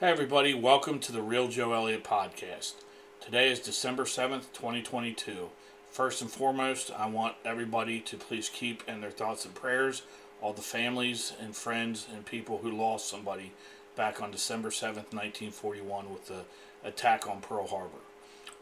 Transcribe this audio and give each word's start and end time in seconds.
Hey, 0.00 0.10
everybody, 0.10 0.54
welcome 0.54 0.98
to 0.98 1.12
the 1.12 1.22
Real 1.22 1.46
Joe 1.46 1.72
Elliott 1.72 2.02
podcast. 2.02 2.72
Today 3.20 3.48
is 3.48 3.60
December 3.60 4.02
7th, 4.02 4.52
2022. 4.52 5.50
First 5.88 6.20
and 6.20 6.28
foremost, 6.28 6.90
I 6.98 7.06
want 7.06 7.36
everybody 7.44 8.00
to 8.00 8.16
please 8.16 8.48
keep 8.48 8.82
in 8.88 9.00
their 9.00 9.12
thoughts 9.12 9.44
and 9.44 9.54
prayers 9.54 10.02
all 10.42 10.52
the 10.52 10.62
families 10.62 11.32
and 11.40 11.54
friends 11.54 12.08
and 12.12 12.26
people 12.26 12.58
who 12.58 12.72
lost 12.72 13.08
somebody 13.08 13.52
back 13.94 14.20
on 14.20 14.32
December 14.32 14.70
7th, 14.70 15.14
1941, 15.14 16.12
with 16.12 16.26
the 16.26 16.40
attack 16.82 17.28
on 17.28 17.40
Pearl 17.40 17.68
Harbor. 17.68 18.02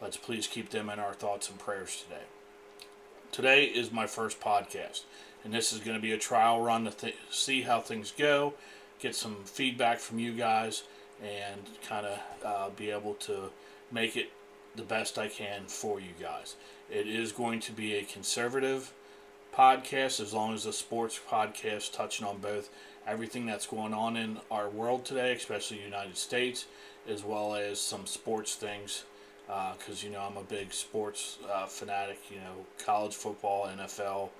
Let's 0.03 0.19
please 0.19 0.47
keep 0.47 0.69
them 0.69 0.91
in 0.91 0.99
our 0.99 1.15
thoughts 1.15 1.49
and 1.49 1.59
prayers 1.59 2.05
today. 2.05 2.25
Today 3.31 3.65
is 3.65 3.91
my 3.91 4.07
first 4.07 4.39
podcast, 4.39 5.05
and 5.45 5.55
this 5.55 5.73
is 5.73 5.79
going 5.79 5.97
to 5.97 6.03
be 6.03 6.13
a 6.13 6.19
trial 6.19 6.61
run 6.61 6.85
to 6.85 6.91
th- 6.91 7.17
see 7.31 7.63
how 7.63 7.81
things 7.81 8.13
go, 8.13 8.53
get 9.01 9.15
some 9.15 9.37
feedback 9.47 9.99
from 9.99 10.19
you 10.19 10.35
guys 10.35 10.83
and 11.23 11.61
kind 11.87 12.07
of 12.07 12.19
uh, 12.45 12.71
be 12.77 12.91
able 12.91 13.15
to 13.15 13.51
make 13.91 14.17
it 14.17 14.31
the 14.77 14.83
best 14.83 15.19
I 15.19 15.29
can 15.29 15.65
for 15.67 16.01
you 16.01 16.13
guys. 16.21 16.57
It 16.91 17.07
is 17.07 17.33
going 17.33 17.61
to 17.61 17.73
be 17.73 17.95
a 17.95 18.05
conservative 18.05 18.93
podcast 19.55 20.21
as 20.21 20.33
long 20.33 20.55
as 20.55 20.65
a 20.67 20.73
sports 20.73 21.21
podcast 21.29 21.93
touching 21.93 22.27
on 22.27 22.39
both 22.39 22.71
everything 23.07 23.47
that's 23.47 23.67
going 23.67 23.93
on 23.93 24.17
in 24.17 24.39
our 24.51 24.69
world 24.69 25.05
today, 25.05 25.33
especially 25.33 25.79
the 25.79 25.85
United 25.85 26.17
States, 26.17 26.67
as 27.09 27.23
well 27.23 27.55
as 27.55 27.81
some 27.81 28.07
sports 28.07 28.55
things. 28.55 29.05
Because, 29.47 30.03
uh, 30.03 30.07
you 30.07 30.13
know, 30.13 30.21
I'm 30.21 30.37
a 30.37 30.45
big 30.45 30.73
sports 30.73 31.39
uh, 31.53 31.67
fanatic, 31.67 32.19
you 32.31 32.37
know, 32.37 32.65
college 32.85 33.15
football, 33.15 33.67
NFL, 33.67 34.31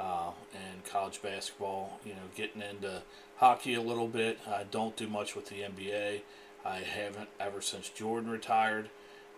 uh, 0.00 0.30
and 0.54 0.84
college 0.84 1.20
basketball, 1.22 2.00
you 2.04 2.12
know, 2.12 2.22
getting 2.34 2.62
into 2.62 3.02
hockey 3.36 3.74
a 3.74 3.82
little 3.82 4.08
bit. 4.08 4.38
I 4.48 4.64
don't 4.70 4.96
do 4.96 5.06
much 5.06 5.36
with 5.36 5.48
the 5.48 5.56
NBA. 5.56 6.22
I 6.64 6.76
haven't 6.78 7.28
ever 7.38 7.60
since 7.60 7.88
Jordan 7.90 8.30
retired. 8.30 8.88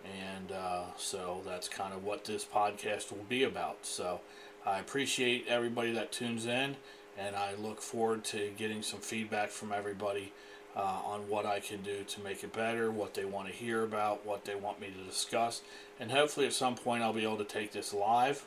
And 0.05 0.53
uh, 0.53 0.85
so 0.97 1.43
that's 1.45 1.69
kind 1.69 1.93
of 1.93 2.05
what 2.05 2.25
this 2.25 2.45
podcast 2.45 3.11
will 3.11 3.25
be 3.29 3.45
about. 3.45 3.87
So 3.87 4.21
I 4.67 4.79
appreciate 4.79 5.47
everybody 5.49 5.93
that 5.93 6.13
tunes 6.13 6.47
in, 6.47 6.77
and 7.19 7.37
I 7.37 7.55
look 7.55 7.81
forward 7.81 8.25
to 8.27 8.51
getting 8.57 8.83
some 8.83 9.01
feedback 9.01 9.51
from 9.51 9.73
everybody 9.73 10.33
uh, 10.77 11.01
on 11.05 11.29
what 11.29 11.47
I 11.47 11.61
can 11.61 11.83
do 11.83 12.03
to 12.05 12.21
make 12.23 12.43
it 12.43 12.53
better, 12.53 12.91
what 12.91 13.15
they 13.15 13.25
want 13.25 13.49
to 13.49 13.53
hear 13.53 13.85
about, 13.85 14.25
what 14.25 14.45
they 14.45 14.55
want 14.55 14.81
me 14.81 14.89
to 14.89 15.05
discuss. 15.09 15.63
And 16.01 16.11
hopefully, 16.11 16.47
at 16.47 16.53
some 16.53 16.75
point, 16.75 17.03
I'll 17.03 17.13
be 17.13 17.25
able 17.25 17.39
to 17.39 17.45
take 17.45 17.73
this 17.73 17.93
live. 17.93 18.45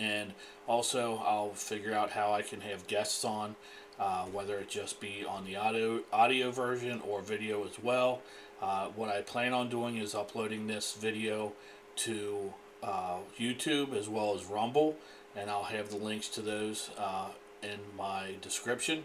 And 0.00 0.32
also, 0.66 1.22
I'll 1.26 1.52
figure 1.52 1.92
out 1.92 2.10
how 2.10 2.32
I 2.32 2.42
can 2.42 2.62
have 2.62 2.86
guests 2.86 3.24
on 3.24 3.54
uh, 4.00 4.24
whether 4.24 4.58
it 4.58 4.68
just 4.68 4.98
be 4.98 5.24
on 5.28 5.44
the 5.44 5.56
audio 5.56 6.00
audio 6.12 6.50
version 6.50 7.02
or 7.06 7.20
video 7.20 7.64
as 7.64 7.78
well. 7.82 8.22
Uh, 8.62 8.86
what 8.96 9.10
I 9.10 9.20
plan 9.20 9.52
on 9.52 9.68
doing 9.68 9.98
is 9.98 10.14
uploading 10.14 10.66
this 10.66 10.94
video 10.94 11.52
to 11.96 12.52
uh, 12.82 13.18
YouTube 13.38 13.94
as 13.94 14.08
well 14.08 14.34
as 14.34 14.46
Rumble, 14.46 14.96
and 15.36 15.50
I'll 15.50 15.64
have 15.64 15.90
the 15.90 15.96
links 15.96 16.28
to 16.30 16.40
those 16.40 16.90
uh, 16.98 17.28
in 17.62 17.78
my 17.96 18.34
description. 18.40 19.04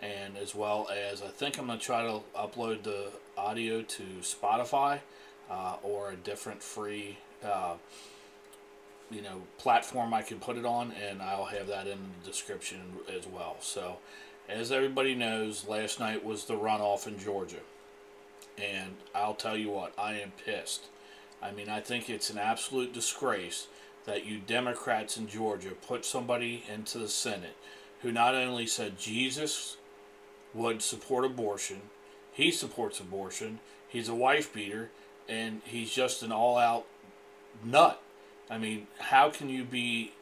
And 0.00 0.36
as 0.36 0.52
well 0.52 0.88
as 0.92 1.22
I 1.22 1.28
think 1.28 1.58
I'm 1.58 1.66
going 1.66 1.78
to 1.78 1.84
try 1.84 2.02
to 2.02 2.22
upload 2.36 2.82
the 2.82 3.10
audio 3.36 3.82
to 3.82 4.02
Spotify 4.22 4.98
uh, 5.48 5.76
or 5.84 6.10
a 6.10 6.16
different 6.16 6.60
free 6.60 7.18
you 9.12 9.22
know 9.22 9.42
platform 9.58 10.14
I 10.14 10.22
can 10.22 10.38
put 10.38 10.56
it 10.56 10.64
on, 10.64 10.92
and 10.92 11.22
I'll 11.22 11.46
have 11.46 11.66
that 11.68 11.86
in 11.86 11.98
the 11.98 12.30
description 12.30 12.80
as 13.16 13.26
well. 13.26 13.56
So 13.60 13.98
as 14.48 14.72
everybody 14.72 15.14
knows, 15.14 15.66
last 15.66 16.00
night 16.00 16.24
was 16.24 16.44
the 16.44 16.54
runoff 16.54 17.06
in 17.06 17.18
Georgia. 17.18 17.60
And 18.58 18.96
I'll 19.14 19.34
tell 19.34 19.56
you 19.56 19.70
what, 19.70 19.94
I 19.98 20.14
am 20.14 20.32
pissed. 20.44 20.86
I 21.42 21.52
mean, 21.52 21.68
I 21.68 21.80
think 21.80 22.10
it's 22.10 22.30
an 22.30 22.38
absolute 22.38 22.92
disgrace 22.92 23.66
that 24.04 24.26
you 24.26 24.38
Democrats 24.38 25.16
in 25.16 25.28
Georgia 25.28 25.70
put 25.70 26.04
somebody 26.04 26.64
into 26.72 26.98
the 26.98 27.08
Senate 27.08 27.56
who 28.02 28.12
not 28.12 28.34
only 28.34 28.66
said 28.66 28.98
Jesus 28.98 29.76
would 30.52 30.82
support 30.82 31.24
abortion, 31.24 31.82
he 32.32 32.50
supports 32.50 33.00
abortion, 33.00 33.60
he's 33.88 34.08
a 34.08 34.14
wife 34.14 34.52
beater, 34.52 34.90
and 35.28 35.62
he's 35.64 35.92
just 35.92 36.22
an 36.22 36.32
all 36.32 36.58
out 36.58 36.84
nut. 37.64 38.01
I 38.52 38.58
mean, 38.58 38.86
how 38.98 39.30
can 39.30 39.48
you 39.48 39.64
be 39.64 40.12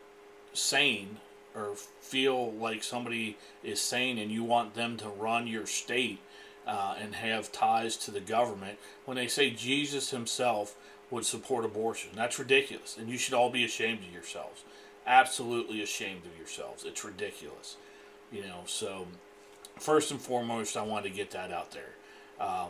sane 0.53 1.17
or 1.55 1.75
feel 2.01 2.53
like 2.53 2.85
somebody 2.85 3.37
is 3.65 3.81
sane 3.81 4.19
and 4.19 4.31
you 4.31 4.45
want 4.45 4.75
them 4.75 4.97
to 4.99 5.09
run 5.09 5.49
your 5.49 5.67
state 5.67 6.21
uh, 6.67 6.95
and 7.01 7.17
have 7.17 7.51
ties 7.51 7.97
to 7.97 8.13
the 8.13 8.21
government 8.21 8.79
when 9.05 9.17
they 9.17 9.27
say 9.27 9.51
Jesus 9.51 10.11
himself 10.11 10.77
would 11.11 11.27
support 11.27 11.65
abortion. 11.65 12.11
That's 12.15 12.39
ridiculous. 12.39 12.97
And 12.97 13.09
you 13.09 13.19
should 13.19 13.35
all 13.35 13.51
be 13.51 13.65
ashamed 13.65 14.05
of 14.05 14.13
yourselves. 14.13 14.63
Absolutely 15.07 15.83
ashamed 15.83 16.25
of 16.25 16.39
yourselves. 16.39 16.85
It's 16.85 17.05
ridiculous. 17.05 17.77
You 18.31 18.43
know, 18.43 18.61
so 18.67 19.09
first 19.77 20.13
and 20.13 20.21
foremost, 20.21 20.77
I 20.77 20.83
wanted 20.83 21.09
to 21.09 21.17
get 21.17 21.33
that 21.33 21.51
out 21.51 21.73
there. 21.73 21.95
Um, 22.39 22.69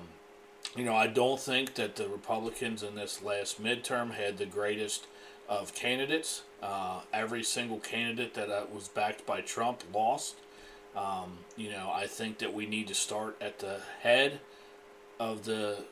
you 0.75 0.85
know, 0.85 0.95
I 0.95 1.07
don't 1.07 1.39
think 1.39 1.75
that 1.75 1.97
the 1.97 2.09
Republicans 2.09 2.83
in 2.83 2.95
this 2.95 3.23
last 3.23 3.63
midterm 3.63 4.13
had 4.13 4.39
the 4.39 4.47
greatest 4.47 5.07
of 5.51 5.75
candidates. 5.75 6.43
Uh, 6.63 7.01
every 7.13 7.43
single 7.43 7.81
candidate 7.81 8.33
that 8.35 8.49
uh, 8.49 8.65
was 8.73 8.89
backed 8.89 9.27
by 9.27 9.41
Trump 9.43 9.83
lost. 9.93 10.37
Um, 10.97 11.39
you 11.57 11.71
know, 11.71 11.91
I 11.93 12.07
think 12.07 12.39
that 12.39 12.55
we 12.55 12.67
need 12.67 12.89
to 12.89 12.95
start 12.95 13.37
at 13.41 13.59
the 13.59 13.81
head 14.03 14.41
of 15.19 15.45
the, 15.45 15.85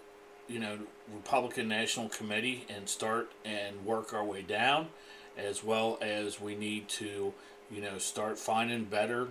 you 0.49 0.61
know, 0.61 0.79
Republican 1.13 1.69
National 1.69 2.09
Committee 2.09 2.67
and 2.69 2.89
start 2.89 3.31
and 3.45 3.85
work 3.85 4.15
our 4.15 4.25
way 4.25 4.43
down, 4.43 4.89
as 5.37 5.63
well 5.63 5.99
as 6.01 6.41
we 6.41 6.55
need 6.55 6.89
to, 6.89 7.35
you 7.71 7.81
know, 7.83 7.99
start 7.99 8.39
finding 8.39 8.85
better 8.85 9.29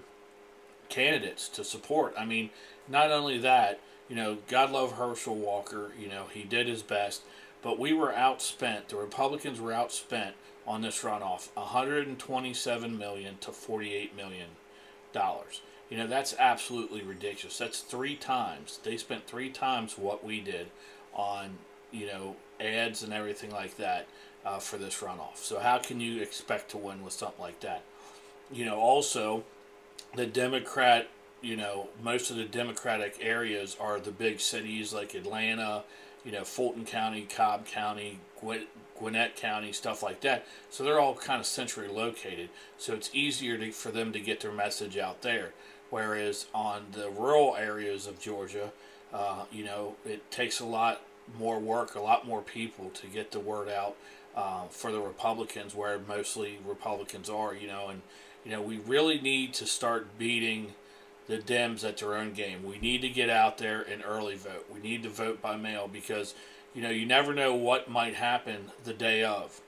candidates 0.90 1.50
to 1.50 1.64
support. 1.64 2.14
I 2.18 2.26
mean, 2.26 2.50
not 2.88 3.12
only 3.12 3.38
that, 3.40 3.80
you 4.10 4.16
know, 4.16 4.38
God 4.48 4.72
love 4.72 4.94
Herschel 4.94 5.36
Walker. 5.36 5.92
You 6.00 6.08
know, 6.08 6.26
he 6.34 6.44
did 6.44 6.68
his 6.68 6.82
best, 6.82 7.24
but 7.62 7.80
we 7.80 7.94
were 7.94 8.12
outspent. 8.12 8.88
The 8.90 8.96
Republicans 8.96 9.60
were 9.60 9.72
outspent 9.72 10.32
on 10.66 10.82
this 10.82 11.02
runoff 11.02 11.50
127 11.56 12.98
million 12.98 13.38
to 13.40 13.52
48 13.52 14.16
million 14.16 14.48
dollars. 15.14 15.62
You 15.90 15.98
know, 15.98 16.08
that's 16.08 16.36
absolutely 16.38 17.02
ridiculous. 17.02 17.58
That's 17.58 17.80
three 17.80 18.16
times. 18.16 18.80
They 18.84 18.98
spent 18.98 19.26
three 19.26 19.50
times 19.50 19.98
what 19.98 20.24
we 20.24 20.42
did 20.42 20.68
on, 21.14 21.58
you 21.92 22.08
know, 22.08 22.36
ads 22.60 23.04
and 23.04 23.14
everything 23.14 23.52
like 23.52 23.78
that 23.78 24.08
uh, 24.46 24.60
for 24.60 24.78
this 24.78 25.00
runoff. 25.00 25.38
So, 25.38 25.60
how 25.60 25.78
can 25.78 26.02
you 26.02 26.22
expect 26.22 26.72
to 26.72 26.78
win 26.78 27.04
with 27.04 27.14
something 27.14 27.42
like 27.42 27.62
that? 27.62 27.84
You 28.52 28.66
know, 28.66 28.80
also, 28.80 29.44
the 30.16 30.26
Democrat, 30.26 31.08
you 31.42 31.56
know, 31.56 31.88
most 32.04 32.32
of 32.32 32.38
the 32.38 32.46
Democratic 32.46 33.18
areas 33.22 33.78
are 33.80 34.00
the 34.00 34.12
big 34.12 34.42
cities 34.42 34.94
like 34.94 35.14
Atlanta, 35.14 35.84
you 36.28 36.34
know, 36.34 36.44
Fulton 36.44 36.84
County, 36.84 37.22
Cobb 37.22 37.66
County, 37.66 38.20
Gwinnett 39.00 39.38
County, 39.38 39.72
stuff 39.72 40.04
like 40.04 40.20
that. 40.22 40.46
So 40.70 40.84
they're 40.84 41.00
all 41.00 41.16
kind 41.16 41.40
of 41.40 41.46
centrally 41.46 41.88
located. 41.88 42.50
So 42.78 42.94
it's 42.94 43.10
easier 43.14 43.58
to, 43.58 43.72
for 43.72 43.92
them 43.92 44.12
to 44.12 44.20
get 44.20 44.42
their 44.42 44.52
message 44.52 44.98
out 44.98 45.22
there. 45.22 45.54
Whereas 45.90 46.48
on 46.54 46.88
the 46.92 47.10
rural 47.10 47.56
areas 47.56 48.08
of 48.08 48.20
Georgia, 48.20 48.74
uh, 49.14 49.46
you 49.54 49.64
know, 49.64 49.96
it 50.06 50.30
takes 50.30 50.60
a 50.60 50.66
lot 50.66 51.02
more 51.40 51.60
work, 51.60 51.96
a 51.96 52.02
lot 52.02 52.28
more 52.28 52.42
people 52.42 52.90
to 52.90 53.08
get 53.08 53.32
the 53.32 53.40
word 53.40 53.70
out 53.70 53.96
uh, 54.36 54.66
for 54.70 54.92
the 54.92 55.00
Republicans, 55.00 55.74
where 55.74 55.98
mostly 55.98 56.60
Republicans 56.68 57.30
are, 57.30 57.56
you 57.56 57.68
know, 57.68 57.88
and, 57.88 58.02
you 58.44 58.52
know, 58.52 58.62
we 58.62 58.80
really 58.80 59.22
need 59.22 59.54
to 59.54 59.66
start 59.66 60.18
beating 60.18 60.74
the 61.28 61.38
Dems 61.38 61.84
at 61.84 61.98
their 61.98 62.16
own 62.16 62.34
game. 62.34 62.64
We 62.64 62.80
need 62.80 63.02
to 63.02 63.10
get 63.10 63.30
out 63.30 63.58
there 63.58 63.82
and 63.82 64.04
early 64.06 64.36
vote. 64.36 64.66
We 64.74 64.80
need 64.80 65.04
to 65.04 65.10
vote 65.10 65.42
by 65.42 65.58
mail 65.58 65.90
because 65.92 66.34
you 66.78 66.84
know, 66.84 66.92
you 66.92 67.08
never 67.08 67.34
know 67.34 67.56
what 67.56 67.90
might 67.90 68.14
happen 68.14 68.72
the 68.84 68.94
day 68.94 69.24
of. 69.24 69.62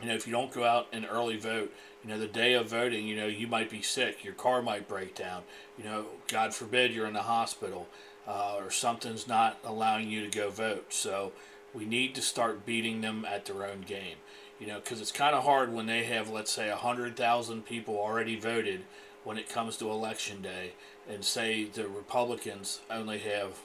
You 0.00 0.08
know, 0.08 0.14
if 0.14 0.26
you 0.26 0.32
don't 0.32 0.50
go 0.50 0.64
out 0.64 0.86
and 0.90 1.06
early 1.08 1.36
vote, 1.36 1.70
you 2.02 2.08
know, 2.08 2.18
the 2.18 2.26
day 2.26 2.54
of 2.54 2.70
voting, 2.70 3.06
you 3.06 3.14
know, 3.14 3.26
you 3.26 3.46
might 3.46 3.68
be 3.68 3.82
sick, 3.82 4.24
your 4.24 4.32
car 4.32 4.62
might 4.62 4.88
break 4.88 5.14
down, 5.14 5.42
you 5.76 5.84
know, 5.84 6.06
God 6.28 6.54
forbid 6.54 6.94
you're 6.94 7.06
in 7.06 7.12
the 7.12 7.22
hospital 7.22 7.88
uh, 8.26 8.54
or 8.58 8.70
something's 8.70 9.28
not 9.28 9.58
allowing 9.64 10.08
you 10.08 10.28
to 10.28 10.34
go 10.34 10.48
vote. 10.48 10.94
So 10.94 11.32
we 11.74 11.84
need 11.84 12.14
to 12.14 12.22
start 12.22 12.64
beating 12.64 13.02
them 13.02 13.26
at 13.26 13.44
their 13.44 13.66
own 13.66 13.82
game. 13.82 14.16
You 14.58 14.66
know, 14.66 14.80
because 14.80 15.02
it's 15.02 15.12
kind 15.12 15.34
of 15.34 15.44
hard 15.44 15.70
when 15.74 15.84
they 15.84 16.04
have, 16.04 16.30
let's 16.30 16.50
say, 16.50 16.70
100,000 16.70 17.66
people 17.66 17.98
already 17.98 18.40
voted 18.40 18.84
when 19.26 19.38
it 19.38 19.48
comes 19.48 19.76
to 19.76 19.90
election 19.90 20.40
day, 20.40 20.70
and 21.10 21.24
say 21.24 21.64
the 21.64 21.88
Republicans 21.88 22.78
only 22.88 23.18
have 23.18 23.58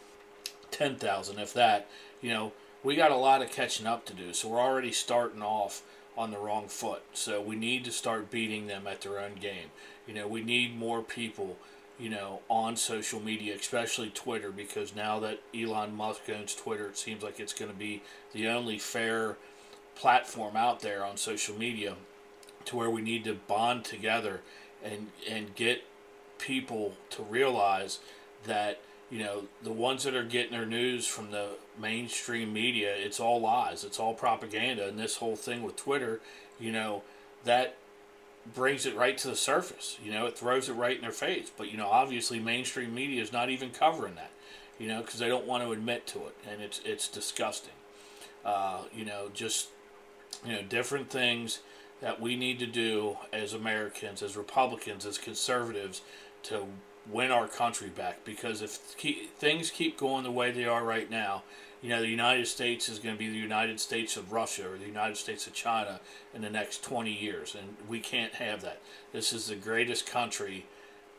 10,000, 0.71 1.37
if 1.37 1.53
that, 1.53 1.87
you 2.19 2.31
know, 2.31 2.51
we 2.83 2.95
got 2.95 3.11
a 3.11 3.15
lot 3.15 3.43
of 3.43 3.51
catching 3.51 3.85
up 3.85 4.03
to 4.07 4.13
do. 4.13 4.33
So 4.33 4.47
we're 4.47 4.59
already 4.59 4.91
starting 4.91 5.43
off 5.43 5.83
on 6.17 6.31
the 6.31 6.39
wrong 6.39 6.67
foot. 6.67 7.03
So 7.13 7.39
we 7.39 7.55
need 7.55 7.85
to 7.85 7.91
start 7.91 8.31
beating 8.31 8.65
them 8.65 8.87
at 8.87 9.01
their 9.01 9.19
own 9.19 9.35
game. 9.35 9.69
You 10.07 10.15
know, 10.15 10.27
we 10.27 10.43
need 10.43 10.75
more 10.75 11.03
people 11.03 11.57
you 11.99 12.09
know, 12.09 12.39
on 12.49 12.75
social 12.75 13.19
media, 13.19 13.53
especially 13.53 14.09
Twitter, 14.09 14.51
because 14.51 14.95
now 14.95 15.19
that 15.19 15.39
Elon 15.55 15.95
Musk 15.95 16.21
owns 16.35 16.55
Twitter, 16.55 16.87
it 16.87 16.97
seems 16.97 17.21
like 17.21 17.39
it's 17.39 17.53
going 17.53 17.71
to 17.71 17.77
be 17.77 18.01
the 18.33 18.47
only 18.47 18.79
fair 18.79 19.37
platform 19.93 20.55
out 20.55 20.79
there 20.79 21.05
on 21.05 21.15
social 21.15 21.55
media 21.55 21.95
to 22.65 22.75
where 22.75 22.89
we 22.89 23.03
need 23.03 23.23
to 23.25 23.35
bond 23.35 23.85
together 23.85 24.41
and 24.83 25.07
and 25.29 25.55
get 25.55 25.83
people 26.39 26.93
to 27.09 27.23
realize 27.23 27.99
that 28.45 28.79
you 29.09 29.19
know 29.19 29.43
the 29.63 29.71
ones 29.71 30.03
that 30.03 30.15
are 30.15 30.23
getting 30.23 30.51
their 30.51 30.65
news 30.65 31.05
from 31.05 31.31
the 31.31 31.49
mainstream 31.79 32.51
media 32.51 32.93
it's 32.95 33.19
all 33.19 33.39
lies 33.39 33.83
it's 33.83 33.99
all 33.99 34.13
propaganda 34.13 34.87
and 34.87 34.97
this 34.97 35.17
whole 35.17 35.35
thing 35.35 35.61
with 35.61 35.75
twitter 35.75 36.19
you 36.59 36.71
know 36.71 37.03
that 37.43 37.75
brings 38.55 38.85
it 38.85 38.95
right 38.95 39.17
to 39.17 39.27
the 39.27 39.35
surface 39.35 39.97
you 40.03 40.11
know 40.11 40.25
it 40.25 40.37
throws 40.37 40.69
it 40.69 40.73
right 40.73 40.95
in 40.95 41.01
their 41.01 41.11
face. 41.11 41.51
But 41.55 41.71
you 41.71 41.77
know 41.77 41.87
obviously 41.87 42.39
mainstream 42.39 42.93
media 42.93 43.21
is 43.21 43.31
not 43.31 43.49
even 43.49 43.69
covering 43.69 44.15
that 44.15 44.31
you 44.79 44.87
know 44.87 45.01
because 45.01 45.19
they 45.19 45.27
don't 45.27 45.45
want 45.45 45.63
to 45.63 45.71
admit 45.71 46.07
to 46.07 46.19
it 46.19 46.35
and 46.49 46.61
it's 46.61 46.81
it's 46.85 47.07
disgusting. 47.07 47.73
Uh, 48.43 48.81
you 48.93 49.05
know 49.05 49.29
just 49.33 49.69
you 50.45 50.53
know 50.53 50.61
different 50.63 51.09
things 51.09 51.59
that 52.01 52.19
we 52.19 52.35
need 52.35 52.59
to 52.59 52.65
do 52.65 53.17
as 53.31 53.53
Americans, 53.53 54.21
as 54.21 54.35
Republicans, 54.35 55.05
as 55.05 55.17
conservatives 55.17 56.01
to 56.43 56.65
win 57.09 57.31
our 57.31 57.47
country 57.47 57.89
back. 57.89 58.25
Because 58.25 58.61
if 58.61 58.71
things 58.71 59.69
keep 59.69 59.97
going 59.97 60.23
the 60.23 60.31
way 60.31 60.51
they 60.51 60.65
are 60.65 60.83
right 60.83 61.09
now, 61.09 61.43
you 61.81 61.89
know, 61.89 62.01
the 62.01 62.07
United 62.07 62.47
States 62.47 62.89
is 62.89 62.99
going 62.99 63.15
to 63.15 63.19
be 63.19 63.29
the 63.29 63.37
United 63.37 63.79
States 63.79 64.15
of 64.15 64.31
Russia 64.31 64.71
or 64.71 64.77
the 64.77 64.85
United 64.85 65.17
States 65.17 65.47
of 65.47 65.53
China 65.53 65.99
in 66.33 66.41
the 66.41 66.49
next 66.49 66.83
20 66.83 67.11
years. 67.11 67.55
And 67.55 67.75
we 67.87 67.99
can't 67.99 68.33
have 68.33 68.61
that. 68.61 68.81
This 69.13 69.33
is 69.33 69.47
the 69.47 69.55
greatest 69.55 70.05
country 70.05 70.65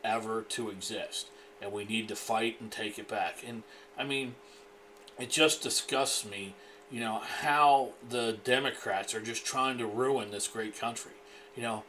ever 0.03 0.41
to 0.41 0.69
exist. 0.69 1.27
And 1.61 1.71
we 1.71 1.83
need 1.83 2.07
to 2.09 2.15
fight 2.15 2.61
and 2.61 2.71
take 2.71 2.97
it 2.97 3.07
back. 3.07 3.43
And, 3.45 3.63
I 3.97 4.03
mean, 4.03 4.35
it 5.19 5.29
just 5.29 5.61
disgusts 5.61 6.25
me 6.25 6.55
you 6.93 6.99
know, 6.99 7.21
how 7.41 7.89
the 8.07 8.37
Democrats 8.43 9.15
are 9.15 9.19
just 9.19 9.43
trying 9.43 9.79
to 9.79 9.87
ruin 9.87 10.29
this 10.29 10.47
great 10.47 10.79
country, 10.79 11.13
you 11.55 11.63
know, 11.63 11.83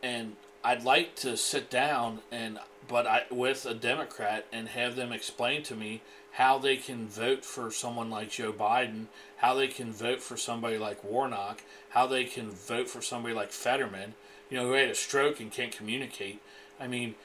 and 0.00 0.36
I'd 0.62 0.84
like 0.84 1.16
to 1.16 1.36
sit 1.36 1.68
down 1.68 2.20
and, 2.30 2.60
but 2.86 3.04
I, 3.04 3.24
with 3.32 3.66
a 3.66 3.74
Democrat 3.74 4.46
and 4.52 4.68
have 4.68 4.94
them 4.94 5.10
explain 5.10 5.64
to 5.64 5.74
me 5.74 6.02
how 6.34 6.58
they 6.58 6.76
can 6.76 7.08
vote 7.08 7.44
for 7.44 7.72
someone 7.72 8.10
like 8.10 8.30
Joe 8.30 8.52
Biden, 8.52 9.06
how 9.38 9.54
they 9.54 9.66
can 9.66 9.90
vote 9.90 10.20
for 10.20 10.36
somebody 10.36 10.78
like 10.78 11.02
Warnock, 11.02 11.62
how 11.88 12.06
they 12.06 12.22
can 12.22 12.48
vote 12.48 12.88
for 12.88 13.02
somebody 13.02 13.34
like 13.34 13.50
Fetterman, 13.50 14.14
you 14.50 14.56
know, 14.56 14.68
who 14.68 14.74
had 14.74 14.88
a 14.88 14.94
stroke 14.94 15.40
and 15.40 15.50
can't 15.50 15.76
communicate. 15.76 16.40
I 16.78 16.86
mean, 16.86 17.16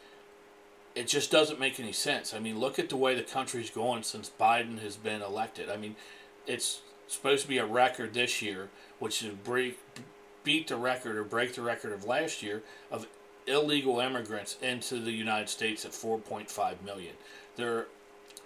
it 0.96 1.08
just 1.08 1.30
doesn't 1.30 1.60
make 1.60 1.80
any 1.80 1.94
sense. 1.94 2.34
I 2.34 2.40
mean, 2.40 2.58
look 2.58 2.80
at 2.80 2.90
the 2.90 2.98
way 2.98 3.14
the 3.14 3.22
country's 3.22 3.70
going 3.70 4.02
since 4.02 4.32
Biden 4.40 4.80
has 4.80 4.96
been 4.96 5.22
elected. 5.22 5.70
I 5.70 5.78
mean, 5.78 5.96
it's 6.48 6.82
supposed 7.16 7.44
to 7.44 7.50
be 7.50 7.58
a 7.58 7.66
record 7.66 8.14
this 8.14 8.42
year, 8.42 8.70
which 9.00 9.24
is 9.24 9.34
break, 9.34 9.80
beat 10.44 10.68
the 10.68 10.78
record 10.78 11.18
or 11.18 11.24
break 11.24 11.56
the 11.56 11.62
record 11.62 11.94
of 11.94 12.06
last 12.06 12.42
year 12.42 12.64
of 12.92 13.08
illegal 13.48 14.00
immigrants 14.00 14.58
into 14.62 15.00
the 15.00 15.12
United 15.12 15.50
States 15.50 15.86
at 15.86 15.92
4.5 15.92 16.84
million. 16.84 17.14
They're 17.56 17.88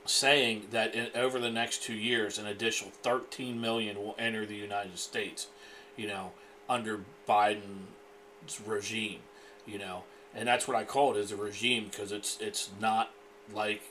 saying 0.06 0.68
that 0.72 0.96
in, 0.96 1.10
over 1.16 1.40
the 1.40 1.50
next 1.50 1.84
two 1.84 1.94
years, 1.94 2.38
an 2.38 2.48
additional 2.48 2.92
13 3.04 3.60
million 3.60 3.98
will 3.98 4.16
enter 4.18 4.46
the 4.46 4.56
United 4.56 4.98
States, 4.98 5.48
you 5.96 6.08
know, 6.08 6.32
under 6.70 7.02
Biden's 7.28 8.60
regime, 8.66 9.20
you 9.66 9.78
know, 9.78 10.04
and 10.36 10.48
that's 10.48 10.68
what 10.68 10.76
I 10.76 10.84
call 10.84 11.16
it 11.16 11.20
as 11.20 11.32
a 11.32 11.36
regime 11.36 11.86
because 11.86 12.12
it's 12.12 12.38
it's 12.42 12.70
not 12.80 13.12
like 13.54 13.82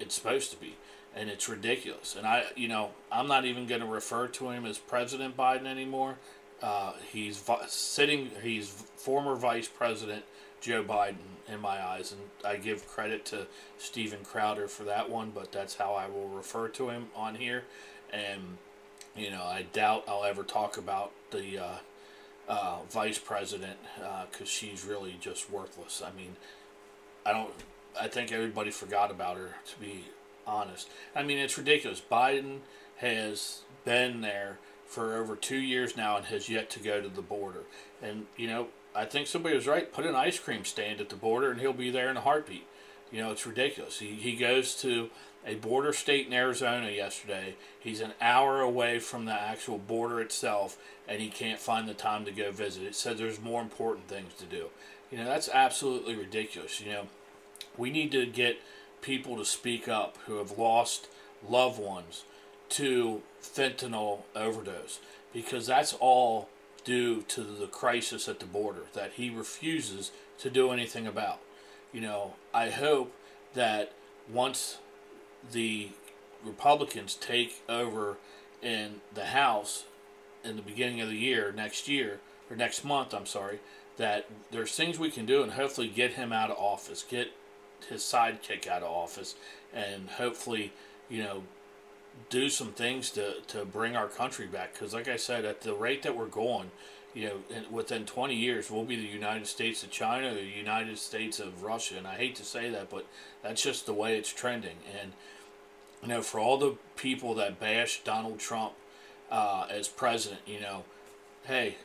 it's 0.00 0.14
supposed 0.14 0.50
to 0.50 0.56
be 0.56 0.76
and 1.14 1.28
it's 1.28 1.48
ridiculous. 1.48 2.16
And 2.16 2.26
I, 2.26 2.44
you 2.56 2.68
know, 2.68 2.90
I'm 3.10 3.28
not 3.28 3.44
even 3.44 3.66
going 3.66 3.80
to 3.80 3.86
refer 3.86 4.28
to 4.28 4.50
him 4.50 4.64
as 4.64 4.78
President 4.78 5.36
Biden 5.36 5.66
anymore. 5.66 6.16
Uh, 6.62 6.92
he's 7.12 7.38
vi- 7.38 7.66
sitting. 7.66 8.30
He's 8.42 8.68
former 8.68 9.34
Vice 9.34 9.68
President 9.68 10.24
Joe 10.60 10.84
Biden 10.84 11.16
in 11.52 11.60
my 11.60 11.84
eyes, 11.84 12.12
and 12.12 12.20
I 12.44 12.56
give 12.56 12.86
credit 12.86 13.24
to 13.26 13.46
Steven 13.78 14.20
Crowder 14.24 14.68
for 14.68 14.84
that 14.84 15.10
one. 15.10 15.32
But 15.34 15.50
that's 15.52 15.74
how 15.74 15.94
I 15.94 16.06
will 16.06 16.28
refer 16.28 16.68
to 16.68 16.88
him 16.88 17.08
on 17.16 17.34
here. 17.34 17.64
And 18.12 18.58
you 19.16 19.30
know, 19.30 19.42
I 19.42 19.66
doubt 19.72 20.04
I'll 20.08 20.24
ever 20.24 20.42
talk 20.42 20.76
about 20.76 21.12
the 21.32 21.58
uh, 21.58 21.74
uh, 22.48 22.78
Vice 22.90 23.18
President 23.18 23.76
because 23.96 24.46
uh, 24.46 24.50
she's 24.50 24.84
really 24.84 25.16
just 25.20 25.50
worthless. 25.50 26.02
I 26.04 26.16
mean, 26.16 26.36
I 27.26 27.32
don't. 27.32 27.50
I 28.00 28.08
think 28.08 28.32
everybody 28.32 28.70
forgot 28.70 29.10
about 29.10 29.36
her 29.36 29.56
to 29.66 29.80
be 29.80 30.04
honest. 30.46 30.88
I 31.14 31.22
mean, 31.22 31.38
it's 31.38 31.58
ridiculous. 31.58 32.00
Biden 32.00 32.58
has 32.96 33.62
been 33.84 34.20
there 34.20 34.58
for 34.86 35.16
over 35.16 35.36
two 35.36 35.58
years 35.58 35.96
now 35.96 36.16
and 36.16 36.26
has 36.26 36.48
yet 36.48 36.70
to 36.70 36.78
go 36.78 37.00
to 37.00 37.08
the 37.08 37.22
border. 37.22 37.62
And, 38.02 38.26
you 38.36 38.46
know, 38.46 38.68
I 38.94 39.06
think 39.06 39.26
somebody 39.26 39.54
was 39.54 39.66
right. 39.66 39.92
Put 39.92 40.04
an 40.04 40.14
ice 40.14 40.38
cream 40.38 40.64
stand 40.64 41.00
at 41.00 41.08
the 41.08 41.16
border 41.16 41.50
and 41.50 41.60
he'll 41.60 41.72
be 41.72 41.90
there 41.90 42.10
in 42.10 42.16
a 42.16 42.20
heartbeat. 42.20 42.66
You 43.10 43.22
know, 43.22 43.32
it's 43.32 43.46
ridiculous. 43.46 43.98
He, 43.98 44.14
he 44.14 44.36
goes 44.36 44.74
to 44.82 45.10
a 45.46 45.54
border 45.56 45.92
state 45.92 46.26
in 46.26 46.32
Arizona 46.32 46.90
yesterday. 46.90 47.56
He's 47.78 48.00
an 48.00 48.12
hour 48.20 48.60
away 48.60 48.98
from 48.98 49.24
the 49.24 49.32
actual 49.32 49.78
border 49.78 50.20
itself 50.20 50.78
and 51.08 51.20
he 51.20 51.28
can't 51.28 51.58
find 51.58 51.88
the 51.88 51.94
time 51.94 52.24
to 52.26 52.32
go 52.32 52.52
visit. 52.52 52.84
It 52.84 52.94
said 52.94 53.18
there's 53.18 53.40
more 53.40 53.60
important 53.60 54.08
things 54.08 54.34
to 54.34 54.44
do. 54.44 54.66
You 55.10 55.18
know, 55.18 55.24
that's 55.24 55.48
absolutely 55.48 56.16
ridiculous. 56.16 56.80
You 56.80 56.92
know, 56.92 57.06
we 57.76 57.90
need 57.90 58.12
to 58.12 58.26
get 58.26 58.58
people 59.02 59.36
to 59.36 59.44
speak 59.44 59.88
up 59.88 60.16
who 60.26 60.38
have 60.38 60.56
lost 60.56 61.08
loved 61.46 61.78
ones 61.78 62.24
to 62.70 63.20
fentanyl 63.42 64.20
overdose 64.34 65.00
because 65.32 65.66
that's 65.66 65.92
all 65.94 66.48
due 66.84 67.22
to 67.22 67.42
the 67.42 67.66
crisis 67.66 68.28
at 68.28 68.40
the 68.40 68.46
border 68.46 68.84
that 68.94 69.12
he 69.12 69.30
refuses 69.30 70.10
to 70.38 70.50
do 70.50 70.70
anything 70.70 71.06
about. 71.06 71.38
You 71.92 72.00
know, 72.00 72.34
I 72.54 72.70
hope 72.70 73.12
that 73.54 73.92
once 74.32 74.78
the 75.52 75.90
Republicans 76.44 77.14
take 77.14 77.62
over 77.68 78.16
in 78.62 79.00
the 79.14 79.26
House 79.26 79.84
in 80.44 80.56
the 80.56 80.62
beginning 80.62 81.00
of 81.00 81.08
the 81.08 81.16
year, 81.16 81.52
next 81.54 81.88
year, 81.88 82.20
or 82.50 82.56
next 82.56 82.84
month, 82.84 83.14
I'm 83.14 83.26
sorry, 83.26 83.60
that 83.96 84.28
there's 84.50 84.74
things 84.74 84.98
we 84.98 85.10
can 85.10 85.26
do 85.26 85.42
and 85.42 85.52
hopefully 85.52 85.88
get 85.88 86.12
him 86.12 86.32
out 86.32 86.50
of 86.50 86.56
office, 86.56 87.04
get 87.08 87.32
his 87.88 88.02
sidekick 88.02 88.66
out 88.66 88.82
of 88.82 88.90
office 88.90 89.34
and 89.74 90.08
hopefully, 90.10 90.72
you 91.08 91.22
know, 91.22 91.42
do 92.30 92.48
some 92.48 92.72
things 92.72 93.10
to, 93.10 93.40
to 93.48 93.64
bring 93.64 93.96
our 93.96 94.08
country 94.08 94.46
back. 94.46 94.72
Because, 94.72 94.94
like 94.94 95.08
I 95.08 95.16
said, 95.16 95.44
at 95.44 95.62
the 95.62 95.74
rate 95.74 96.02
that 96.02 96.16
we're 96.16 96.26
going, 96.26 96.70
you 97.14 97.28
know, 97.28 97.36
within 97.70 98.06
20 98.06 98.34
years, 98.34 98.70
we'll 98.70 98.84
be 98.84 98.96
the 98.96 99.02
United 99.02 99.46
States 99.46 99.82
of 99.82 99.90
China, 99.90 100.32
the 100.34 100.42
United 100.42 100.98
States 100.98 101.40
of 101.40 101.62
Russia. 101.62 101.96
And 101.98 102.06
I 102.06 102.14
hate 102.14 102.36
to 102.36 102.44
say 102.44 102.70
that, 102.70 102.90
but 102.90 103.06
that's 103.42 103.62
just 103.62 103.86
the 103.86 103.92
way 103.92 104.16
it's 104.16 104.32
trending. 104.32 104.76
And, 105.00 105.12
you 106.02 106.08
know, 106.08 106.22
for 106.22 106.40
all 106.40 106.58
the 106.58 106.76
people 106.96 107.34
that 107.34 107.60
bash 107.60 108.00
Donald 108.02 108.38
Trump 108.38 108.72
uh, 109.30 109.66
as 109.70 109.88
president, 109.88 110.40
you 110.46 110.60
know, 110.60 110.84
hey, 111.44 111.76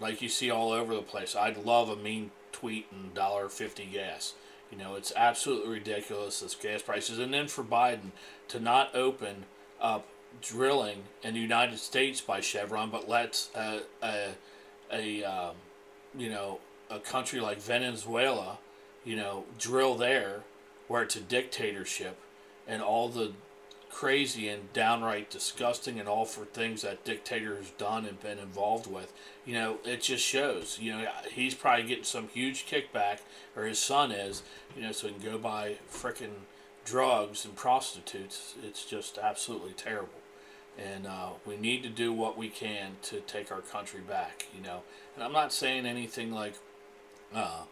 like 0.00 0.20
you 0.20 0.28
see 0.28 0.50
all 0.50 0.72
over 0.72 0.94
the 0.94 1.02
place, 1.02 1.36
I'd 1.36 1.58
love 1.58 1.88
a 1.88 1.96
mean 1.96 2.32
tweet 2.50 2.86
and 2.90 3.14
$1.50 3.14 3.92
gas. 3.92 4.34
You 4.72 4.78
know, 4.78 4.94
it's 4.94 5.12
absolutely 5.14 5.70
ridiculous, 5.70 6.40
this 6.40 6.54
gas 6.54 6.80
prices. 6.80 7.18
And 7.18 7.32
then 7.32 7.46
for 7.46 7.62
Biden 7.62 8.12
to 8.48 8.58
not 8.58 8.94
open 8.94 9.44
up 9.80 10.08
drilling 10.40 11.02
in 11.22 11.34
the 11.34 11.40
United 11.40 11.78
States 11.78 12.22
by 12.22 12.40
Chevron, 12.40 12.90
but 12.90 13.06
let 13.08 13.48
a, 13.54 13.80
a, 14.02 14.28
a 14.90 15.24
um, 15.24 15.56
you 16.16 16.30
know, 16.30 16.58
a 16.90 16.98
country 16.98 17.38
like 17.38 17.60
Venezuela, 17.60 18.58
you 19.04 19.14
know, 19.14 19.44
drill 19.58 19.94
there 19.94 20.40
where 20.88 21.02
it's 21.02 21.16
a 21.16 21.20
dictatorship 21.20 22.18
and 22.66 22.82
all 22.82 23.08
the 23.08 23.32
crazy 23.92 24.48
and 24.48 24.72
downright 24.72 25.30
disgusting 25.30 26.00
and 26.00 26.08
all 26.08 26.24
for 26.24 26.44
things 26.44 26.82
that 26.82 27.04
dictator 27.04 27.56
has 27.56 27.70
done 27.72 28.06
and 28.06 28.18
been 28.20 28.38
involved 28.38 28.90
with. 28.90 29.12
You 29.44 29.54
know, 29.54 29.76
it 29.84 30.02
just 30.02 30.24
shows. 30.24 30.78
You 30.80 30.92
know, 30.92 31.06
he's 31.30 31.54
probably 31.54 31.84
getting 31.84 32.04
some 32.04 32.28
huge 32.28 32.66
kickback, 32.66 33.18
or 33.54 33.64
his 33.64 33.78
son 33.78 34.10
is. 34.10 34.42
You 34.74 34.82
know, 34.82 34.92
so 34.92 35.08
he 35.08 35.14
can 35.14 35.22
go 35.22 35.38
buy 35.38 35.76
fricking 35.90 36.46
drugs 36.84 37.44
and 37.44 37.54
prostitutes. 37.54 38.54
It's 38.64 38.84
just 38.84 39.18
absolutely 39.18 39.72
terrible. 39.72 40.08
And 40.78 41.06
uh, 41.06 41.30
we 41.46 41.56
need 41.56 41.82
to 41.82 41.90
do 41.90 42.12
what 42.12 42.38
we 42.38 42.48
can 42.48 42.96
to 43.02 43.20
take 43.20 43.52
our 43.52 43.60
country 43.60 44.00
back. 44.00 44.46
You 44.56 44.62
know, 44.62 44.82
and 45.14 45.22
I'm 45.22 45.32
not 45.32 45.52
saying 45.52 45.86
anything 45.86 46.32
like. 46.32 46.54
Uh, 47.34 47.62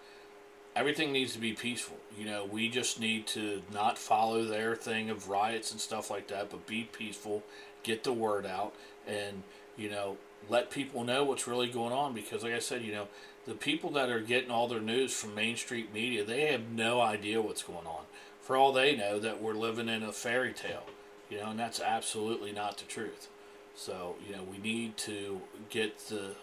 everything 0.76 1.12
needs 1.12 1.32
to 1.32 1.38
be 1.38 1.52
peaceful. 1.52 1.96
You 2.18 2.26
know, 2.26 2.44
we 2.44 2.68
just 2.68 3.00
need 3.00 3.26
to 3.28 3.62
not 3.72 3.98
follow 3.98 4.44
their 4.44 4.76
thing 4.76 5.10
of 5.10 5.28
riots 5.28 5.72
and 5.72 5.80
stuff 5.80 6.10
like 6.10 6.28
that, 6.28 6.50
but 6.50 6.66
be 6.66 6.88
peaceful, 6.92 7.42
get 7.82 8.04
the 8.04 8.12
word 8.12 8.46
out, 8.46 8.74
and, 9.06 9.42
you 9.76 9.90
know, 9.90 10.16
let 10.48 10.70
people 10.70 11.04
know 11.04 11.24
what's 11.24 11.46
really 11.46 11.68
going 11.68 11.92
on. 11.92 12.14
Because, 12.14 12.42
like 12.42 12.54
I 12.54 12.58
said, 12.60 12.82
you 12.82 12.92
know, 12.92 13.08
the 13.46 13.54
people 13.54 13.90
that 13.90 14.10
are 14.10 14.20
getting 14.20 14.50
all 14.50 14.68
their 14.68 14.80
news 14.80 15.12
from 15.12 15.34
Main 15.34 15.56
Street 15.56 15.92
media, 15.92 16.24
they 16.24 16.52
have 16.52 16.70
no 16.70 17.00
idea 17.00 17.40
what's 17.40 17.62
going 17.62 17.86
on. 17.86 18.04
for 18.50 18.56
all 18.56 18.72
they 18.72 18.96
know, 18.96 19.20
that 19.20 19.40
we're 19.40 19.54
living 19.54 19.88
in 19.88 20.02
a 20.02 20.10
fairy 20.10 20.52
tale, 20.52 20.82
you 21.30 21.38
know, 21.38 21.50
and 21.50 21.58
that's 21.60 21.80
absolutely 21.80 22.50
not 22.50 22.78
the 22.78 22.84
truth. 22.84 23.28
So, 23.76 24.16
you 24.26 24.34
know, 24.34 24.42
we 24.42 24.58
need 24.58 24.96
to 24.96 25.40
get 25.68 25.96
the 26.08 26.34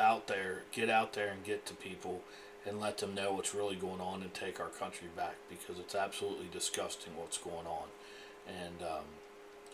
out 0.00 0.26
there, 0.26 0.62
get 0.72 0.88
out 0.88 1.12
there 1.12 1.28
and 1.28 1.44
get 1.44 1.66
to 1.66 1.74
people 1.74 2.22
and 2.66 2.80
let 2.80 2.98
them 2.98 3.14
know 3.14 3.32
what's 3.32 3.54
really 3.54 3.76
going 3.76 4.00
on 4.00 4.22
and 4.22 4.32
take 4.32 4.60
our 4.60 4.68
country 4.68 5.08
back 5.16 5.34
because 5.48 5.78
it's 5.78 5.94
absolutely 5.94 6.48
disgusting 6.52 7.14
what's 7.16 7.38
going 7.38 7.66
on. 7.66 7.88
And, 8.48 8.82
um, 8.82 9.04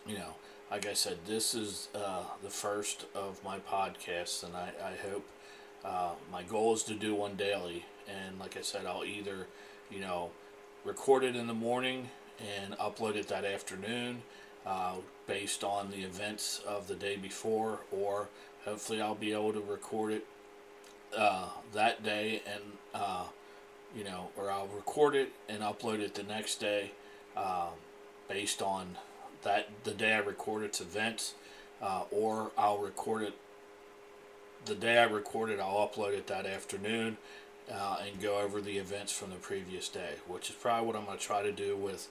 you 0.05 0.17
know, 0.17 0.35
like 0.69 0.85
I 0.85 0.93
said, 0.93 1.17
this 1.25 1.53
is 1.53 1.89
uh, 1.95 2.23
the 2.43 2.49
first 2.49 3.05
of 3.13 3.43
my 3.43 3.59
podcasts, 3.59 4.43
and 4.43 4.55
I, 4.55 4.71
I 4.83 5.09
hope 5.09 5.25
uh, 5.83 6.11
my 6.31 6.43
goal 6.43 6.73
is 6.73 6.83
to 6.83 6.93
do 6.93 7.15
one 7.15 7.35
daily. 7.35 7.85
And 8.07 8.39
like 8.39 8.57
I 8.57 8.61
said, 8.61 8.85
I'll 8.85 9.05
either, 9.05 9.47
you 9.89 9.99
know, 9.99 10.31
record 10.85 11.23
it 11.23 11.35
in 11.35 11.47
the 11.47 11.53
morning 11.53 12.09
and 12.39 12.77
upload 12.77 13.15
it 13.15 13.27
that 13.27 13.45
afternoon 13.45 14.21
uh, 14.65 14.95
based 15.27 15.63
on 15.63 15.91
the 15.91 16.03
events 16.03 16.61
of 16.67 16.87
the 16.87 16.95
day 16.95 17.15
before, 17.15 17.79
or 17.91 18.29
hopefully 18.65 19.01
I'll 19.01 19.15
be 19.15 19.33
able 19.33 19.53
to 19.53 19.61
record 19.61 20.13
it 20.13 20.25
uh, 21.17 21.49
that 21.73 22.03
day 22.03 22.41
and 22.45 22.63
uh, 22.93 23.25
you 23.95 24.03
know, 24.03 24.29
or 24.37 24.49
I'll 24.49 24.67
record 24.67 25.15
it 25.15 25.31
and 25.49 25.61
upload 25.61 25.99
it 25.99 26.15
the 26.15 26.23
next 26.23 26.59
day 26.59 26.91
um, 27.35 27.73
based 28.29 28.61
on 28.61 28.97
that 29.43 29.69
the 29.83 29.91
day 29.91 30.13
I 30.13 30.19
record 30.19 30.63
its 30.63 30.81
events, 30.81 31.33
uh, 31.81 32.03
or 32.11 32.51
I'll 32.57 32.77
record 32.77 33.23
it 33.23 33.33
the 34.65 34.75
day 34.75 34.99
I 34.99 35.03
record 35.03 35.49
it. 35.49 35.59
I'll 35.59 35.87
upload 35.87 36.13
it 36.13 36.27
that 36.27 36.45
afternoon 36.45 37.17
uh, 37.71 37.97
and 38.05 38.21
go 38.21 38.39
over 38.39 38.61
the 38.61 38.77
events 38.77 39.11
from 39.11 39.31
the 39.31 39.37
previous 39.37 39.89
day, 39.89 40.15
which 40.27 40.49
is 40.49 40.55
probably 40.55 40.87
what 40.87 40.95
I'm 40.95 41.05
going 41.05 41.17
to 41.17 41.23
try 41.23 41.41
to 41.41 41.51
do 41.51 41.75
with 41.75 42.07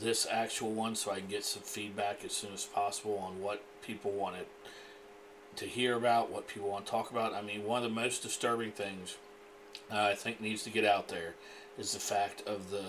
this 0.00 0.26
actual 0.30 0.72
one, 0.72 0.94
so 0.94 1.10
I 1.10 1.18
can 1.18 1.28
get 1.28 1.44
some 1.44 1.62
feedback 1.62 2.24
as 2.24 2.32
soon 2.32 2.54
as 2.54 2.64
possible 2.64 3.18
on 3.18 3.42
what 3.42 3.62
people 3.82 4.10
want 4.10 4.36
it 4.36 4.48
to 5.56 5.66
hear 5.66 5.96
about, 5.96 6.30
what 6.30 6.48
people 6.48 6.68
want 6.68 6.86
to 6.86 6.90
talk 6.90 7.10
about. 7.10 7.34
I 7.34 7.42
mean, 7.42 7.64
one 7.64 7.82
of 7.82 7.88
the 7.88 7.94
most 7.94 8.22
disturbing 8.22 8.72
things 8.72 9.16
uh, 9.90 10.00
I 10.00 10.14
think 10.14 10.40
needs 10.40 10.62
to 10.64 10.70
get 10.70 10.84
out 10.84 11.08
there 11.08 11.34
is 11.78 11.92
the 11.92 11.98
fact 11.98 12.42
of 12.46 12.70
the, 12.70 12.84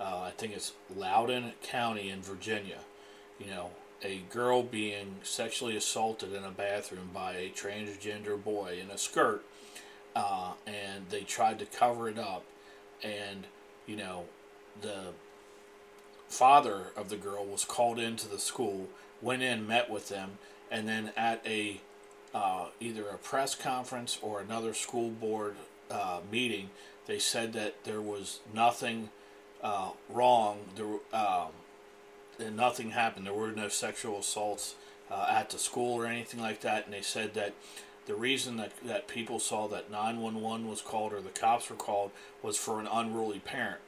uh, 0.00 0.22
I 0.22 0.32
think 0.36 0.54
it's 0.54 0.72
Loudoun 0.94 1.52
County 1.62 2.10
in 2.10 2.22
Virginia. 2.22 2.78
You 3.38 3.48
know, 3.48 3.70
a 4.02 4.22
girl 4.30 4.62
being 4.62 5.16
sexually 5.22 5.76
assaulted 5.76 6.32
in 6.32 6.44
a 6.44 6.50
bathroom 6.50 7.10
by 7.12 7.32
a 7.32 7.50
transgender 7.50 8.42
boy 8.42 8.78
in 8.80 8.90
a 8.90 8.98
skirt, 8.98 9.44
uh, 10.14 10.52
and 10.66 11.08
they 11.10 11.22
tried 11.22 11.58
to 11.58 11.66
cover 11.66 12.08
it 12.08 12.18
up, 12.18 12.44
and 13.02 13.46
you 13.86 13.96
know, 13.96 14.24
the 14.80 15.12
father 16.28 16.86
of 16.96 17.08
the 17.08 17.16
girl 17.16 17.44
was 17.44 17.64
called 17.64 17.98
into 17.98 18.28
the 18.28 18.38
school, 18.38 18.88
went 19.22 19.42
in, 19.42 19.66
met 19.66 19.90
with 19.90 20.08
them, 20.08 20.38
and 20.70 20.88
then 20.88 21.12
at 21.16 21.40
a 21.46 21.80
uh, 22.34 22.66
either 22.80 23.08
a 23.08 23.18
press 23.18 23.54
conference 23.54 24.18
or 24.22 24.40
another 24.40 24.74
school 24.74 25.10
board 25.10 25.56
uh, 25.90 26.20
meeting, 26.30 26.70
they 27.06 27.18
said 27.18 27.52
that 27.54 27.84
there 27.84 28.00
was 28.00 28.40
nothing 28.54 29.10
uh, 29.62 29.90
wrong. 30.08 30.58
There, 30.76 30.98
um, 31.12 31.48
and 32.38 32.56
nothing 32.56 32.90
happened. 32.90 33.26
There 33.26 33.34
were 33.34 33.52
no 33.52 33.68
sexual 33.68 34.18
assaults 34.18 34.74
uh, 35.10 35.26
at 35.30 35.50
the 35.50 35.58
school 35.58 35.94
or 35.94 36.06
anything 36.06 36.40
like 36.40 36.60
that. 36.62 36.84
And 36.84 36.94
they 36.94 37.02
said 37.02 37.34
that 37.34 37.54
the 38.06 38.14
reason 38.14 38.56
that, 38.56 38.72
that 38.84 39.08
people 39.08 39.40
saw 39.40 39.66
that 39.68 39.90
911 39.90 40.68
was 40.68 40.80
called 40.80 41.12
or 41.12 41.20
the 41.20 41.30
cops 41.30 41.70
were 41.70 41.76
called 41.76 42.10
was 42.42 42.56
for 42.56 42.80
an 42.80 42.88
unruly 42.90 43.38
parent. 43.38 43.80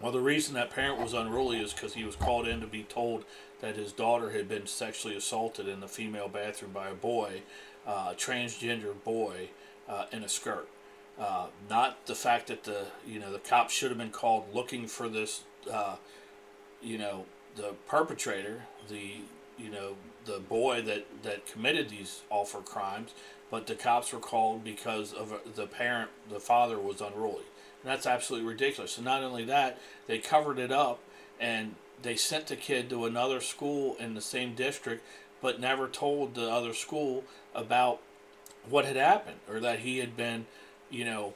Well, 0.00 0.12
the 0.12 0.20
reason 0.20 0.54
that 0.54 0.70
parent 0.70 0.98
was 0.98 1.12
unruly 1.12 1.60
is 1.60 1.74
because 1.74 1.94
he 1.94 2.04
was 2.04 2.16
called 2.16 2.48
in 2.48 2.60
to 2.60 2.66
be 2.66 2.84
told 2.84 3.24
that 3.60 3.76
his 3.76 3.92
daughter 3.92 4.30
had 4.30 4.48
been 4.48 4.66
sexually 4.66 5.14
assaulted 5.14 5.68
in 5.68 5.80
the 5.80 5.88
female 5.88 6.28
bathroom 6.28 6.72
by 6.72 6.88
a 6.88 6.94
boy, 6.94 7.42
uh, 7.86 8.14
transgender 8.14 8.92
boy, 9.04 9.50
uh, 9.88 10.06
in 10.12 10.22
a 10.22 10.28
skirt. 10.28 10.68
Uh, 11.18 11.46
not 11.68 12.06
the 12.06 12.14
fact 12.14 12.46
that 12.46 12.64
the 12.64 12.86
you 13.06 13.18
know 13.18 13.30
the 13.30 13.38
cops 13.38 13.74
should 13.74 13.90
have 13.90 13.98
been 13.98 14.10
called 14.10 14.44
looking 14.54 14.86
for 14.86 15.08
this, 15.08 15.42
uh, 15.70 15.96
you 16.80 16.96
know, 16.96 17.26
the 17.56 17.74
perpetrator, 17.86 18.62
the 18.88 19.16
you 19.58 19.70
know 19.70 19.96
the 20.24 20.38
boy 20.38 20.80
that 20.82 21.06
that 21.22 21.46
committed 21.46 21.90
these 21.90 22.22
awful 22.30 22.62
crimes, 22.62 23.12
but 23.50 23.66
the 23.66 23.74
cops 23.74 24.12
were 24.12 24.20
called 24.20 24.64
because 24.64 25.12
of 25.12 25.34
the 25.54 25.66
parent, 25.66 26.10
the 26.30 26.40
father 26.40 26.78
was 26.78 27.00
unruly. 27.00 27.44
And 27.82 27.90
that's 27.90 28.06
absolutely 28.06 28.48
ridiculous. 28.48 28.96
And 28.96 29.04
not 29.04 29.22
only 29.22 29.44
that, 29.44 29.78
they 30.06 30.18
covered 30.18 30.58
it 30.58 30.70
up 30.70 31.00
and 31.38 31.74
they 32.02 32.16
sent 32.16 32.46
the 32.46 32.56
kid 32.56 32.88
to 32.90 33.06
another 33.06 33.40
school 33.40 33.96
in 33.98 34.14
the 34.14 34.20
same 34.20 34.54
district, 34.54 35.04
but 35.40 35.60
never 35.60 35.88
told 35.88 36.34
the 36.34 36.50
other 36.50 36.74
school 36.74 37.24
about 37.54 38.00
what 38.68 38.84
had 38.84 38.96
happened 38.96 39.38
or 39.48 39.60
that 39.60 39.80
he 39.80 39.98
had 39.98 40.16
been, 40.16 40.46
you 40.90 41.04
know, 41.04 41.34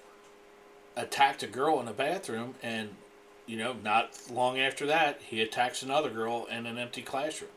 attacked 0.97 1.43
a 1.43 1.47
girl 1.47 1.81
in 1.81 1.89
a 1.89 1.93
bathroom 1.93 2.55
and 2.63 2.91
you 3.47 3.57
know 3.57 3.75
not 3.83 4.11
long 4.31 4.59
after 4.59 4.87
that 4.87 5.21
he 5.21 5.41
attacks 5.43 5.83
another 5.83 6.09
girl 6.09 6.47
in 6.47 6.67
an 6.67 6.79
empty 6.79 7.03
classroom. 7.03 7.51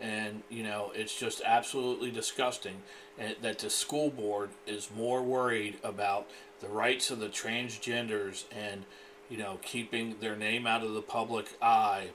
And 0.00 0.42
you 0.50 0.62
know 0.62 0.92
it's 0.94 1.18
just 1.18 1.42
absolutely 1.44 2.10
disgusting 2.10 2.82
eh, 3.18 3.34
that 3.40 3.60
the 3.60 3.70
school 3.70 4.10
board 4.10 4.50
is 4.66 4.90
more 4.94 5.22
worried 5.22 5.78
about 5.82 6.28
the 6.60 6.68
rights 6.68 7.10
of 7.10 7.18
the 7.18 7.28
transgenders 7.28 8.44
and 8.52 8.84
you 9.30 9.38
know 9.38 9.58
keeping 9.62 10.16
their 10.20 10.36
name 10.36 10.66
out 10.66 10.82
of 10.82 10.92
the 10.92 11.02
public 11.02 11.56
eye 11.62 12.08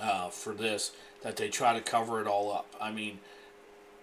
uh, 0.00 0.28
for 0.28 0.54
this 0.54 0.92
that 1.22 1.36
they 1.36 1.48
try 1.48 1.74
to 1.74 1.80
cover 1.80 2.20
it 2.20 2.26
all 2.26 2.52
up. 2.52 2.74
I 2.80 2.90
mean 2.90 3.18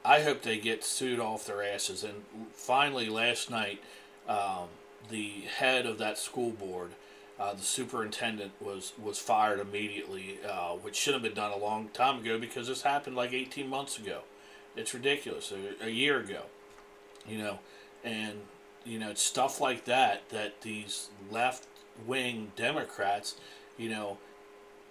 i 0.06 0.22
hope 0.22 0.42
they 0.42 0.58
get 0.58 0.84
sued 0.84 1.20
off 1.20 1.46
their 1.46 1.64
asses. 1.64 2.04
And 2.04 2.24
finally 2.54 3.10
last 3.10 3.50
night 3.50 3.82
um, 4.28 4.68
the 5.10 5.42
head 5.58 5.86
of 5.86 5.98
that 5.98 6.18
school 6.18 6.52
board 6.52 6.92
uh, 7.40 7.54
the 7.54 7.62
superintendent 7.62 8.52
was 8.60 8.94
was 9.02 9.20
fired 9.20 9.60
immediately, 9.60 10.40
uh, 10.48 10.72
which 10.72 10.96
should 10.96 11.14
have 11.14 11.22
been 11.22 11.36
done 11.36 11.52
a 11.52 11.58
long 11.58 11.90
time 11.90 12.20
ago 12.20 12.40
because 12.40 12.68
this 12.68 12.82
happened 12.82 13.16
like 13.16 13.32
18 13.32 13.70
months 13.70 14.00
ago. 14.00 14.22
It's 14.76 14.94
ridiculous, 14.94 15.52
a, 15.52 15.86
a 15.86 15.90
year 15.90 16.20
ago, 16.20 16.44
you 17.28 17.38
know, 17.38 17.60
and 18.04 18.40
you 18.86 18.98
know 18.98 19.12
it's 19.12 19.22
stuff 19.22 19.62
like 19.62 19.86
that 19.86 20.28
that 20.30 20.62
these 20.62 21.10
left 21.32 21.68
wing 22.08 22.52
Democrats, 22.56 23.36
you 23.78 23.90
know, 23.90 24.18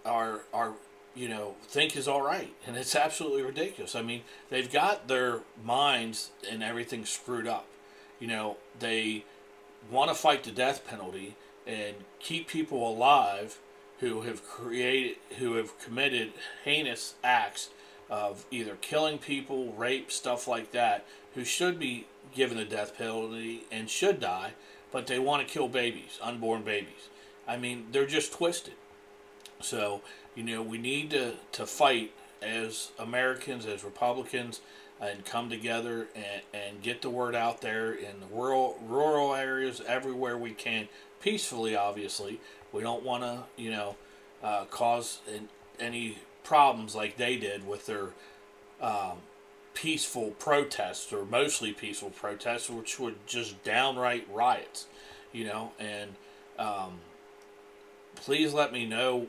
are 0.04 0.42
are 0.54 0.74
you 1.16 1.28
know 1.28 1.54
think 1.66 1.96
is 1.96 2.06
all 2.06 2.22
right, 2.22 2.52
and 2.66 2.76
it's 2.76 2.94
absolutely 2.94 3.42
ridiculous. 3.42 3.94
I 3.94 4.02
mean, 4.02 4.22
they've 4.50 4.70
got 4.70 5.08
their 5.08 5.40
minds 5.64 6.30
and 6.48 6.62
everything 6.62 7.04
screwed 7.04 7.46
up. 7.46 7.66
You 8.20 8.28
know, 8.28 8.56
they 8.78 9.24
want 9.90 10.10
to 10.10 10.14
fight 10.14 10.44
the 10.44 10.50
death 10.50 10.86
penalty 10.86 11.36
and 11.66 11.96
keep 12.20 12.48
people 12.48 12.88
alive 12.88 13.58
who 14.00 14.22
have 14.22 14.46
created 14.46 15.16
who 15.38 15.54
have 15.54 15.78
committed 15.80 16.32
heinous 16.64 17.14
acts 17.24 17.70
of 18.08 18.44
either 18.50 18.76
killing 18.76 19.18
people, 19.18 19.72
rape, 19.72 20.12
stuff 20.12 20.46
like 20.46 20.70
that, 20.72 21.04
who 21.34 21.44
should 21.44 21.78
be 21.78 22.06
given 22.34 22.56
the 22.56 22.64
death 22.64 22.96
penalty 22.96 23.64
and 23.72 23.90
should 23.90 24.20
die, 24.20 24.52
but 24.92 25.06
they 25.06 25.18
want 25.18 25.46
to 25.46 25.52
kill 25.52 25.68
babies, 25.68 26.18
unborn 26.22 26.62
babies. 26.62 27.08
I 27.48 27.56
mean, 27.56 27.86
they're 27.90 28.06
just 28.06 28.32
twisted. 28.32 28.74
So, 29.60 30.02
you 30.34 30.42
know, 30.42 30.62
we 30.62 30.78
need 30.78 31.10
to, 31.10 31.34
to 31.52 31.66
fight 31.66 32.12
as 32.42 32.90
Americans, 32.98 33.66
as 33.66 33.84
Republicans, 33.84 34.60
and 35.00 35.24
come 35.24 35.50
together 35.50 36.08
and, 36.14 36.42
and 36.54 36.82
get 36.82 37.02
the 37.02 37.10
word 37.10 37.34
out 37.34 37.60
there 37.60 37.92
in 37.92 38.20
the 38.20 38.26
rural 38.34 38.78
rural 38.86 39.34
areas 39.34 39.82
everywhere 39.86 40.38
we 40.38 40.52
can 40.52 40.88
peacefully 41.20 41.76
obviously. 41.76 42.40
We 42.72 42.82
don't 42.82 43.04
want 43.04 43.22
to 43.22 43.44
you 43.62 43.70
know 43.70 43.96
uh, 44.42 44.64
cause 44.66 45.20
an, 45.32 45.48
any 45.78 46.18
problems 46.44 46.94
like 46.94 47.16
they 47.16 47.36
did 47.36 47.66
with 47.66 47.86
their 47.86 48.10
um, 48.80 49.18
peaceful 49.74 50.30
protests 50.38 51.12
or 51.12 51.26
mostly 51.26 51.72
peaceful 51.72 52.10
protests 52.10 52.70
which 52.70 52.98
were 52.98 53.12
just 53.26 53.62
downright 53.64 54.26
riots 54.32 54.86
you 55.32 55.44
know 55.44 55.72
and 55.78 56.14
um, 56.58 57.00
please 58.14 58.54
let 58.54 58.72
me 58.72 58.86
know 58.86 59.26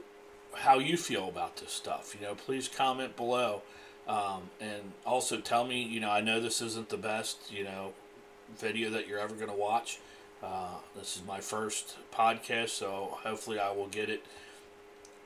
how 0.54 0.80
you 0.80 0.98
feel 0.98 1.28
about 1.28 1.58
this 1.58 1.72
stuff 1.72 2.16
you 2.20 2.26
know 2.26 2.36
please 2.36 2.68
comment 2.68 3.16
below 3.16 3.62
um, 4.08 4.50
and 4.62 4.94
also 5.06 5.40
tell 5.40 5.66
me, 5.66 5.84
you 5.84 6.00
know, 6.00 6.10
I 6.10 6.22
know 6.22 6.40
this 6.40 6.62
isn't 6.62 6.90
the 6.90 6.98
best, 6.98 7.52
you 7.52 7.66
know, 7.66 7.94
video 8.58 8.90
that 8.92 9.08
you're 9.08 9.20
ever 9.20 9.36
going 9.36 9.50
to 9.50 9.58
watch. 9.58 10.00
Uh, 10.42 10.76
this 10.96 11.18
is 11.18 11.24
my 11.28 11.42
first 11.42 11.98
podcast, 12.14 12.70
so 12.70 13.18
hopefully 13.24 13.60
I 13.60 13.72
will 13.72 13.88
get 13.88 14.10
it 14.10 14.24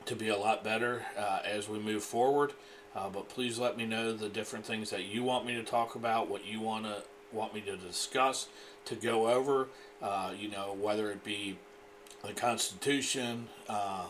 to 0.05 0.15
be 0.15 0.29
a 0.29 0.37
lot 0.37 0.63
better 0.63 1.05
uh, 1.17 1.39
as 1.45 1.69
we 1.69 1.77
move 1.77 2.03
forward. 2.03 2.53
Uh, 2.95 3.07
but 3.09 3.29
please 3.29 3.59
let 3.59 3.77
me 3.77 3.85
know 3.85 4.13
the 4.13 4.29
different 4.29 4.65
things 4.65 4.89
that 4.89 5.05
you 5.05 5.23
want 5.23 5.45
me 5.45 5.53
to 5.53 5.63
talk 5.63 5.95
about, 5.95 6.27
what 6.29 6.45
you 6.45 6.59
want 6.59 6.85
to 6.85 7.03
want 7.31 7.53
me 7.53 7.61
to 7.61 7.77
discuss, 7.77 8.47
to 8.85 8.95
go 8.95 9.29
over. 9.29 9.67
Uh, 10.01 10.31
you 10.37 10.49
know, 10.49 10.75
whether 10.79 11.11
it 11.11 11.23
be 11.23 11.55
the 12.25 12.33
Constitution, 12.33 13.47
uh, 13.69 14.07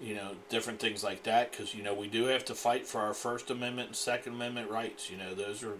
you 0.00 0.14
know, 0.14 0.32
different 0.48 0.80
things 0.80 1.02
like 1.02 1.22
that, 1.24 1.50
because, 1.50 1.74
you 1.74 1.82
know, 1.82 1.94
we 1.94 2.08
do 2.08 2.24
have 2.24 2.44
to 2.46 2.54
fight 2.54 2.86
for 2.86 3.00
our 3.00 3.14
First 3.14 3.50
Amendment 3.50 3.88
and 3.88 3.96
Second 3.96 4.34
Amendment 4.34 4.70
rights. 4.70 5.10
You 5.10 5.16
know, 5.16 5.34
those 5.34 5.62
are, 5.62 5.78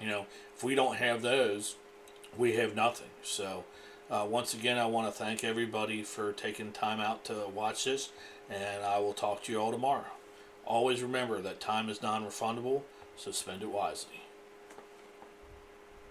you 0.00 0.06
know, 0.06 0.26
if 0.56 0.62
we 0.62 0.74
don't 0.74 0.96
have 0.96 1.22
those, 1.22 1.76
we 2.36 2.54
have 2.54 2.76
nothing. 2.76 3.08
So, 3.22 3.64
uh, 4.10 4.26
once 4.28 4.54
again, 4.54 4.78
I 4.78 4.86
want 4.86 5.06
to 5.06 5.12
thank 5.12 5.44
everybody 5.44 6.02
for 6.02 6.32
taking 6.32 6.72
time 6.72 7.00
out 7.00 7.24
to 7.26 7.46
watch 7.54 7.84
this, 7.84 8.10
and 8.48 8.84
I 8.84 8.98
will 8.98 9.14
talk 9.14 9.42
to 9.44 9.52
you 9.52 9.58
all 9.58 9.72
tomorrow. 9.72 10.04
Always 10.64 11.02
remember 11.02 11.40
that 11.40 11.60
time 11.60 11.88
is 11.88 12.02
non 12.02 12.24
refundable, 12.24 12.82
so 13.16 13.30
spend 13.30 13.62
it 13.62 13.70
wisely. 13.70 14.22